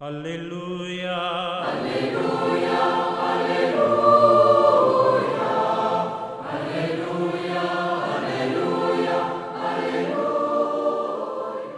Aleluya. 0.00 1.64
Aleluya. 1.64 2.78
Aleluya. 3.34 4.38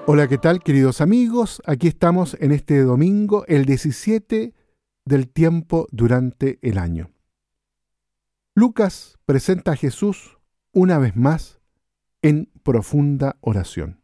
Hola, 0.07 0.29
¿qué 0.29 0.37
tal 0.37 0.63
queridos 0.63 1.01
amigos? 1.01 1.63
Aquí 1.65 1.89
estamos 1.89 2.37
en 2.41 2.53
este 2.53 2.83
domingo, 2.83 3.47
el 3.47 3.65
17 3.65 4.53
del 5.07 5.29
tiempo 5.29 5.87
durante 5.91 6.59
el 6.61 6.77
año. 6.77 7.11
Lucas 8.55 9.19
presenta 9.25 9.73
a 9.73 9.77
Jesús 9.77 10.37
una 10.73 10.99
vez 10.99 11.17
más 11.17 11.59
en 12.21 12.51
profunda 12.63 13.39
oración. 13.41 14.03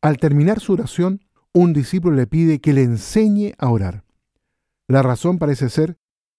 Al 0.00 0.18
terminar 0.18 0.60
su 0.60 0.74
oración, 0.74 1.20
un 1.54 1.72
discípulo 1.72 2.16
le 2.16 2.26
pide 2.26 2.60
que 2.60 2.72
le 2.72 2.82
enseñe 2.82 3.54
a 3.58 3.70
orar. 3.70 4.04
La 4.88 5.02
razón 5.02 5.38
parece 5.38 5.68
ser 5.68 5.96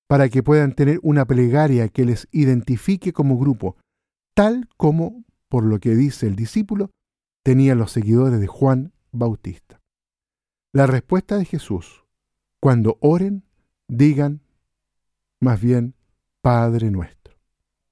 para 0.07 0.29
que 0.29 0.43
puedan 0.43 0.73
tener 0.73 0.99
una 1.01 1.25
plegaria 1.25 1.87
que 1.87 2.05
les 2.05 2.27
identifique 2.31 3.13
como 3.13 3.37
grupo, 3.37 3.77
tal 4.33 4.67
como, 4.77 5.23
por 5.49 5.63
lo 5.63 5.79
que 5.79 5.95
dice 5.95 6.27
el 6.27 6.35
discípulo, 6.35 6.91
tenían 7.43 7.77
los 7.77 7.91
seguidores 7.91 8.39
de 8.39 8.47
Juan 8.47 8.93
Bautista. 9.11 9.81
La 10.71 10.87
respuesta 10.87 11.37
de 11.37 11.45
Jesús, 11.45 12.03
cuando 12.59 12.97
oren, 12.99 13.43
digan 13.87 14.41
más 15.39 15.61
bien 15.61 15.95
Padre 16.41 16.89
nuestro. 16.89 17.35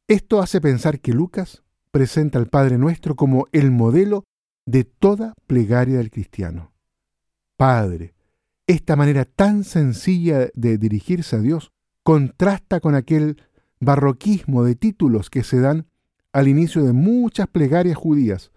Esto 0.08 0.41
hace 0.41 0.59
pensar 0.61 0.99
que 0.99 1.13
Lucas 1.13 1.63
presenta 1.91 2.39
al 2.39 2.47
Padre 2.47 2.77
nuestro 2.77 3.16
como 3.16 3.47
el 3.52 3.72
modelo 3.72 4.23
de 4.66 4.83
toda 4.83 5.33
plegaria 5.47 5.97
del 5.97 6.11
cristiano. 6.11 6.70
Padre, 7.61 8.15
esta 8.65 8.95
manera 8.95 9.23
tan 9.23 9.63
sencilla 9.63 10.49
de 10.55 10.79
dirigirse 10.79 11.35
a 11.35 11.39
Dios 11.41 11.71
contrasta 12.03 12.80
con 12.80 12.95
aquel 12.95 13.39
barroquismo 13.80 14.63
de 14.63 14.73
títulos 14.73 15.30
que 15.30 15.44
se 15.44 15.59
dan 15.59 15.86
al 16.33 16.47
inicio 16.47 16.83
de 16.83 16.91
muchas 16.91 17.47
plegarias 17.47 17.95
judías. 17.95 18.52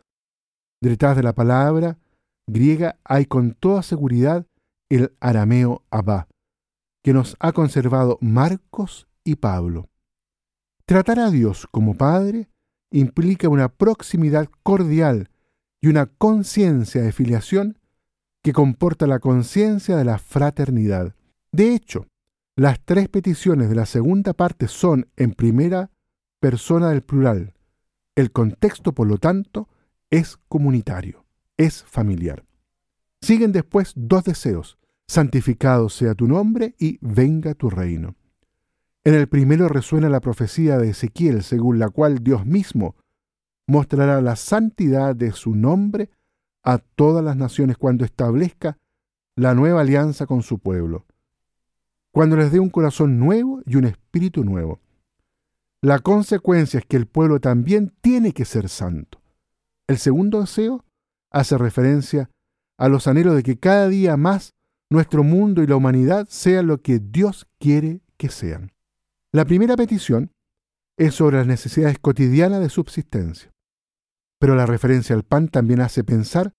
Detrás 0.81 1.17
de 1.17 1.23
la 1.23 1.35
palabra 1.35 1.99
griega 2.47 2.99
hay 3.05 3.27
con 3.27 3.53
toda 3.53 3.83
seguridad 3.83 4.47
el 4.89 5.15
arameo 5.21 5.85
Abba, 5.91 6.27
que 7.03 7.13
nos 7.13 7.37
ha 7.41 7.53
conservado 7.53 8.17
Marcos 8.23 9.07
y 9.23 9.35
Pablo. 9.37 9.91
Tratar 10.87 11.19
a 11.19 11.31
Dios 11.31 11.69
como 11.71 11.93
Padre 11.93 12.49
implica 12.91 13.51
una 13.51 13.69
proximidad 13.69 14.49
cordial 14.63 15.29
y 15.83 15.89
una 15.89 16.07
conciencia 16.07 17.03
de 17.03 17.13
filiación 17.13 17.77
que 18.45 18.53
comporta 18.53 19.07
la 19.07 19.21
conciencia 19.21 19.97
de 19.97 20.05
la 20.05 20.19
fraternidad. 20.19 21.15
De 21.51 21.75
hecho, 21.75 22.07
las 22.57 22.79
tres 22.85 23.09
peticiones 23.09 23.71
de 23.71 23.75
la 23.75 23.87
segunda 23.87 24.35
parte 24.35 24.69
son 24.69 25.09
en 25.17 25.33
primera 25.33 25.91
persona 26.41 26.91
del 26.91 27.01
plural. 27.01 27.55
El 28.15 28.33
contexto, 28.33 28.93
por 28.93 29.09
lo 29.09 29.17
tanto, 29.17 29.71
es 30.11 30.37
comunitario, 30.47 31.25
es 31.57 31.85
familiar. 31.85 32.45
Siguen 33.23 33.51
después 33.51 33.95
dos 33.97 34.25
deseos, 34.25 34.77
santificado 35.09 35.89
sea 35.89 36.15
tu 36.15 36.29
nombre 36.29 36.75
y 36.79 36.99
venga 37.01 37.55
tu 37.55 37.71
reino. 37.71 38.15
En 39.05 39.15
el 39.15 39.27
primero 39.27 39.69
resuena 39.69 40.11
la 40.11 40.21
profecía 40.21 40.77
de 40.77 40.91
Ezequiel, 40.91 41.43
según 41.45 41.79
la 41.79 41.89
cual 41.89 42.23
Dios 42.23 42.45
mismo 42.45 42.95
mostrará 43.67 44.21
la 44.21 44.37
santidad 44.37 45.17
de 45.17 45.33
su 45.33 45.55
nombre 45.55 46.11
a 46.65 46.79
todas 46.79 47.23
las 47.25 47.37
naciones 47.37 47.77
cuando 47.77 48.05
establezca 48.05 48.79
la 49.37 49.55
nueva 49.55 49.83
alianza 49.83 50.27
con 50.27 50.43
su 50.43 50.59
pueblo, 50.59 51.05
cuando 52.11 52.37
les 52.37 52.51
dé 52.51 52.59
un 52.59 52.71
corazón 52.71 53.19
nuevo 53.19 53.63
y 53.67 53.77
un 53.77 53.85
espíritu 53.85 54.45
nuevo. 54.45 54.81
La 55.83 55.99
consecuencia 55.99 56.81
es 56.81 56.87
que 56.87 56.97
el 56.97 57.07
pueblo 57.07 57.41
también 57.41 57.93
tiene 58.01 58.33
que 58.33 58.45
ser 58.45 58.69
santo. 58.69 59.21
El 59.87 59.99
segundo 59.99 60.41
deseo 60.41 60.85
hace 61.31 61.59
referencia 61.59 62.31
a 62.79 62.89
los 62.89 63.07
anhelos 63.07 63.35
de 63.35 63.43
que 63.43 63.59
cada 63.59 63.89
día 63.89 64.17
más 64.17 64.55
nuestro 64.89 65.23
mundo 65.23 65.63
y 65.63 65.67
la 65.67 65.77
humanidad 65.77 66.27
sean 66.31 66.69
lo 66.69 66.81
que 66.81 67.01
Dios 67.01 67.47
quiere 67.59 68.01
que 68.17 68.31
sean. 68.31 68.73
La 69.33 69.45
primera 69.45 69.77
petición 69.77 70.31
es 70.97 71.15
sobre 71.15 71.39
las 71.39 71.47
necesidades 71.47 71.99
cotidianas 71.99 72.61
de 72.61 72.69
subsistencia, 72.69 73.51
pero 74.45 74.57
la 74.57 74.67
referencia 74.67 75.17
al 75.17 75.23
pan 75.23 75.49
también 75.49 75.81
hace 75.81 76.05
pensar 76.05 76.53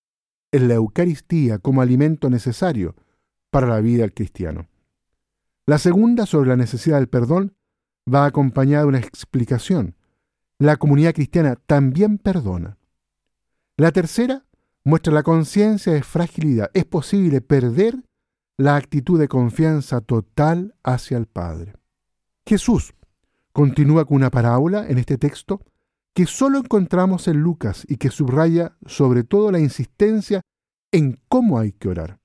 en 0.51 0.67
la 0.67 0.73
Eucaristía 0.73 1.59
como 1.59 1.83
alimento 1.83 2.31
necesario 2.31 2.95
para 3.51 3.67
la 3.67 3.79
vida 3.79 4.01
del 4.01 4.15
cristiano. 4.15 4.67
La 5.67 5.77
segunda, 5.77 6.25
sobre 6.25 6.49
la 6.49 6.55
necesidad 6.55 6.97
del 6.97 7.09
perdón, 7.09 7.55
va 8.11 8.25
acompañada 8.25 8.81
de 8.81 8.87
una 8.87 8.97
explicación. 8.97 9.95
La 10.57 10.77
comunidad 10.77 11.13
cristiana 11.13 11.57
también 11.67 12.17
perdona. 12.17 12.79
La 13.77 13.91
tercera 13.91 14.47
muestra 14.83 15.13
la 15.13 15.21
conciencia 15.21 15.93
de 15.93 16.01
fragilidad. 16.01 16.71
Es 16.73 16.85
posible 16.85 17.41
perder 17.41 18.01
la 18.57 18.77
actitud 18.77 19.19
de 19.19 19.27
confianza 19.27 20.01
total 20.01 20.73
hacia 20.83 21.17
el 21.17 21.27
Padre. 21.27 21.75
Jesús 22.47 22.95
continúa 23.53 24.05
con 24.05 24.15
una 24.15 24.31
parábola 24.31 24.87
en 24.87 24.97
este 24.97 25.19
texto 25.19 25.61
que 26.15 26.25
solo 26.25 26.59
encontramos 26.59 27.27
en 27.27 27.41
Lucas 27.41 27.85
y 27.89 27.97
que 27.97 28.09
subraya 28.09 28.77
sobre 28.85 29.25
todo 29.25 29.51
la 29.51 29.59
insistencia 29.59 30.41
en 30.93 31.19
cómo 31.27 31.59
hay 31.59 31.73
que 31.73 31.89
orar, 31.89 32.19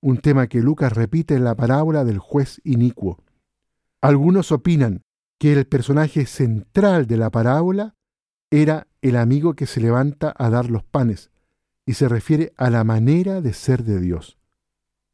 un 0.00 0.16
tema 0.16 0.46
que 0.46 0.62
Lucas 0.62 0.94
repite 0.94 1.34
en 1.34 1.44
la 1.44 1.54
parábola 1.54 2.04
del 2.04 2.18
juez 2.18 2.62
inicuo. 2.64 3.22
Algunos 4.00 4.50
opinan 4.50 5.02
que 5.38 5.52
el 5.52 5.66
personaje 5.66 6.24
central 6.24 7.06
de 7.06 7.18
la 7.18 7.30
parábola 7.30 7.94
era 8.50 8.86
el 9.02 9.16
amigo 9.16 9.52
que 9.52 9.66
se 9.66 9.80
levanta 9.80 10.34
a 10.38 10.48
dar 10.48 10.70
los 10.70 10.82
panes, 10.82 11.30
y 11.84 11.94
se 11.94 12.08
refiere 12.08 12.54
a 12.56 12.70
la 12.70 12.82
manera 12.82 13.42
de 13.42 13.52
ser 13.52 13.84
de 13.84 14.00
Dios. 14.00 14.38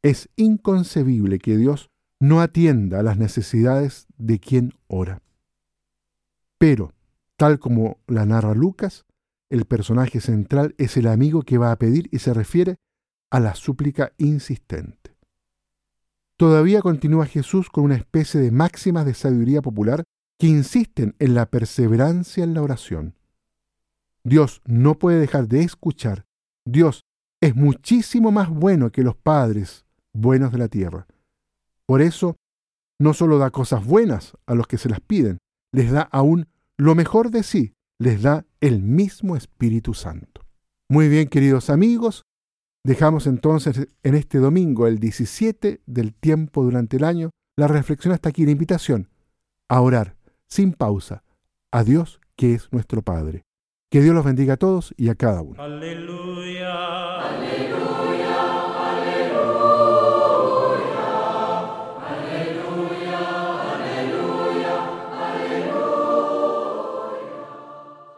Es 0.03 0.29
inconcebible 0.37 1.37
que 1.39 1.57
Dios 1.57 1.89
no 2.17 2.39
atienda 2.39 3.01
a 3.01 3.03
las 3.03 3.17
necesidades 3.17 4.07
de 4.17 4.39
quien 4.39 4.73
ora. 4.87 5.21
Pero, 6.57 6.93
tal 7.41 7.57
como 7.57 7.97
la 8.05 8.23
narra 8.27 8.53
Lucas, 8.53 9.03
el 9.49 9.65
personaje 9.65 10.21
central 10.21 10.75
es 10.77 10.95
el 10.95 11.07
amigo 11.07 11.41
que 11.41 11.57
va 11.57 11.71
a 11.71 11.79
pedir 11.79 12.07
y 12.11 12.19
se 12.19 12.35
refiere 12.35 12.75
a 13.31 13.39
la 13.39 13.55
súplica 13.55 14.13
insistente. 14.19 15.17
Todavía 16.37 16.83
continúa 16.83 17.25
Jesús 17.25 17.71
con 17.71 17.85
una 17.85 17.95
especie 17.95 18.39
de 18.39 18.51
máximas 18.51 19.07
de 19.07 19.15
sabiduría 19.15 19.63
popular 19.63 20.03
que 20.37 20.45
insisten 20.45 21.15
en 21.17 21.33
la 21.33 21.47
perseverancia 21.47 22.43
en 22.43 22.53
la 22.53 22.61
oración. 22.61 23.15
Dios 24.23 24.61
no 24.65 24.99
puede 24.99 25.19
dejar 25.19 25.47
de 25.47 25.63
escuchar. 25.63 26.25
Dios 26.63 27.01
es 27.41 27.55
muchísimo 27.55 28.31
más 28.31 28.51
bueno 28.51 28.91
que 28.91 29.01
los 29.01 29.15
padres 29.15 29.87
buenos 30.13 30.51
de 30.51 30.59
la 30.59 30.67
tierra. 30.67 31.07
Por 31.87 32.03
eso, 32.03 32.35
no 32.99 33.15
solo 33.15 33.39
da 33.39 33.49
cosas 33.49 33.83
buenas 33.83 34.37
a 34.45 34.53
los 34.53 34.67
que 34.67 34.77
se 34.77 34.89
las 34.89 34.99
piden, 34.99 35.39
les 35.71 35.89
da 35.89 36.03
aún 36.03 36.50
lo 36.81 36.95
mejor 36.95 37.29
de 37.29 37.43
sí, 37.43 37.75
les 37.99 38.23
da 38.23 38.43
el 38.59 38.81
mismo 38.81 39.35
Espíritu 39.35 39.93
Santo. 39.93 40.41
Muy 40.89 41.09
bien, 41.09 41.27
queridos 41.27 41.69
amigos, 41.69 42.23
dejamos 42.83 43.27
entonces 43.27 43.87
en 44.01 44.15
este 44.15 44.39
domingo, 44.39 44.87
el 44.87 44.97
17 44.97 45.83
del 45.85 46.15
tiempo 46.15 46.63
durante 46.63 46.97
el 46.97 47.03
año, 47.03 47.29
la 47.55 47.67
reflexión 47.67 48.15
hasta 48.15 48.29
aquí, 48.29 48.45
la 48.45 48.53
invitación 48.53 49.09
a 49.69 49.79
orar 49.79 50.15
sin 50.47 50.73
pausa 50.73 51.23
a 51.71 51.83
Dios 51.83 52.19
que 52.35 52.55
es 52.55 52.67
nuestro 52.71 53.03
Padre. 53.03 53.43
Que 53.91 54.01
Dios 54.01 54.15
los 54.15 54.25
bendiga 54.25 54.55
a 54.55 54.57
todos 54.57 54.91
y 54.97 55.09
a 55.09 55.15
cada 55.15 55.43
uno. 55.43 55.61
Aleluya. 55.61 57.29
Aleluya. 57.29 57.90